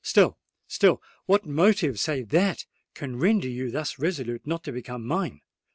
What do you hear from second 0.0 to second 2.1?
Still—still, what motive,